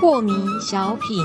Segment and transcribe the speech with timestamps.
[0.00, 1.24] 破迷小品，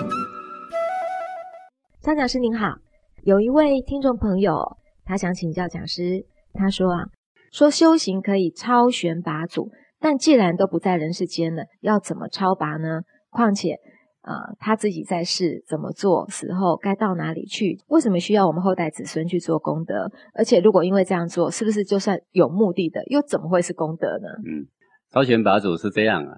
[2.02, 2.76] 张讲师您好，
[3.24, 7.05] 有一位听众朋友，他想请教讲师，他说啊，
[7.52, 13.02] 说修行可以超玄拔祖，但既然都不在人世间了，要怎么超拔呢？
[13.32, 13.78] 况且，
[14.24, 17.78] 呃，他自己在世怎么做，死后该到哪里去？
[17.88, 20.12] 为什么需要我们后代子孙去做功德？
[20.34, 24.28] 而且，如果因为这样做，是不是就算有目的的，又怎么会是功德呢？
[24.46, 24.66] 嗯，
[25.11, 26.36] 超玄拔祖是这样啊，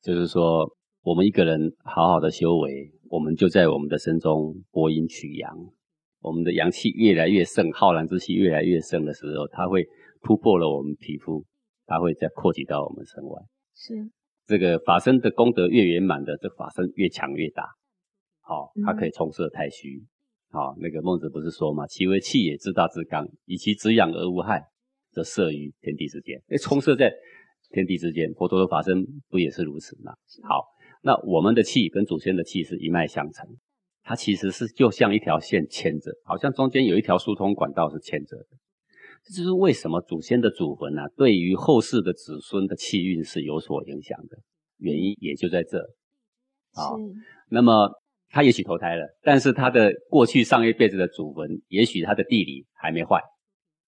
[0.00, 0.70] 就是说。
[1.04, 5.52] 我们一个人好好的修为，我们就在我们的身中播阴取阳，
[6.20, 9.84] 我们的阳气越来越盛，浩然之气越来越盛的时候，它会
[10.22, 11.44] 突破了我们皮肤，
[11.86, 13.42] 它会再扩及到我们身外。
[13.74, 13.94] 是
[14.52, 17.64] 这个法身的功德越圆满的，这法身越强越大。
[18.42, 20.04] 好，它可以充塞太虚。
[20.50, 24.62] 好，那个孟子不是说嘛，其为气也，自大自刚，以其止养而无害，
[25.10, 26.38] 则摄于天地之间。
[26.48, 27.10] 哎，充塞在
[27.70, 30.12] 天地之间，佛陀的法身不也是如此吗？
[30.42, 30.66] 好。
[31.04, 33.48] 那我们的气跟祖先的气是一脉相承，
[34.02, 38.46] 它其实是就像一条线牵着，好像中间有一条疏通管道是牵着的。
[39.24, 44.38] 这就是为什么祖先的祖坟呢，对于后世的子孙的气运是有所影响的
[44.78, 45.78] 原因，也就在这。
[46.72, 46.90] 啊，
[47.48, 47.90] 那么
[48.30, 53.20] 他也许投胎了，但是他的过去上一辈子的祖坟，也许他的地理还没坏，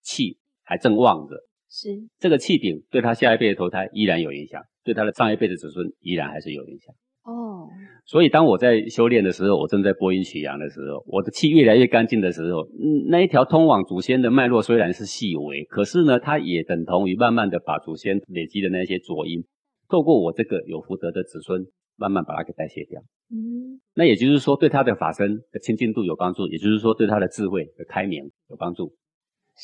[0.03, 1.37] 气还正旺着。
[1.69, 1.89] 是
[2.21, 6.95] 这个气顶对他下一辈子投胎依然有影响，对他的上一辈子子孙依然还是有影响。
[7.25, 7.69] 哦，
[8.05, 19.43] 所以当我在修炼的时候，我正在播音取阳的时候，我的气越来越干净的时候，嗯，那一条通往祖先的脉络虽然是细微，可是呢，它也等同于慢慢的把祖先累积的那些浊音，
[19.89, 23.01] 透过我这个有福德的子孙，慢慢把它给代谢掉。
[23.31, 28.95] 嗯，那也就是说，对他的法身的清净度有帮助，也就是说，对他的智慧的开明有帮助。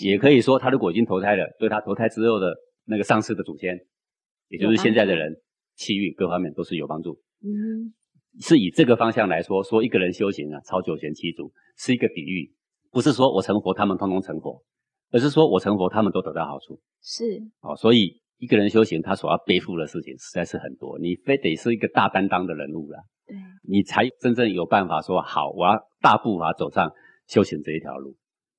[0.00, 3.78] 也可以说，他如果已经投胎了，对他投胎之后的那个上世的祖先，
[4.48, 5.36] 也就是现在的人，
[5.76, 7.20] 气运各方面都是有帮助。
[7.42, 7.94] 嗯，
[8.40, 12.52] 是以这个方向来说，说一个人修行啊，超九玄七祖是一个比喻，
[12.90, 14.62] 不是说我成佛，他们通通成佛，
[15.10, 16.78] 而是说我成佛，他们都得到好处。
[17.02, 23.36] 是，哦，所以一个人修行，他所要背负的事情实在是很多，你非得是一个大担当的人物了，对，
[23.66, 26.92] 你才真正有办法说好，我要大步伐走上
[27.26, 28.14] 修行这一条路，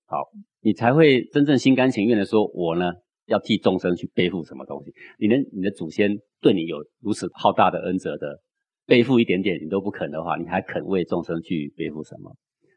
[0.05, 0.17] 好，
[0.61, 2.91] 你才会真正心甘情愿的说，我呢
[3.27, 4.91] 要替众生去背负什么东西。
[5.19, 8.41] 你能，你的祖先对你有如此浩大的恩泽的。
[8.85, 12.35] 背负一点点你都不肯的话，你还肯为众生去背负什么？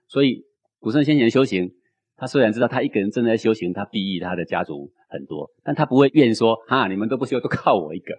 [0.09, 0.43] 所以
[0.79, 1.71] 古圣先贤修行，
[2.17, 8.15] 他虽然知道他一个人正在修行，他裨益他的家族很多，但他不会怨说哈，你们都不修，都靠我一个，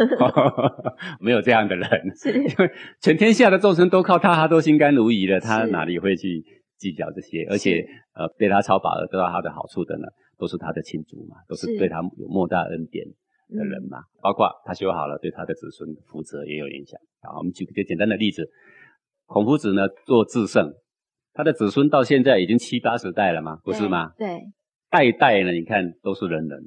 [1.20, 1.88] 没有这样的人，
[2.26, 6.44] 因为全天下的众生都靠他，他都心甘如饴了，他哪里会去
[6.78, 7.44] 计较这些？
[7.50, 7.84] 而且
[8.14, 10.06] 呃，被他超拔了得到他的好处的呢，
[10.38, 13.06] 都是他的亲族嘛，都是对他有莫大恩典。
[13.56, 17.00] 的人嘛，包括他修好了，对他的子孙福泽也有影响。
[17.20, 18.48] 啊，我们举个简单的例子，
[19.26, 20.72] 孔夫子呢做至圣，
[21.32, 24.12] 他的子孙到现在已经七八十代了嘛，不是吗？
[24.16, 24.40] 对，
[24.88, 26.64] 代代呢，你看都是人人，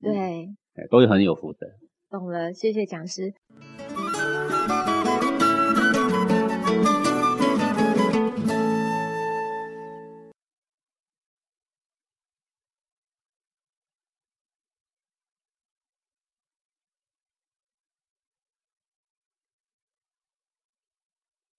[0.00, 0.48] 对，
[0.90, 1.66] 都是很有福的。
[2.10, 3.32] 懂了，谢谢讲师。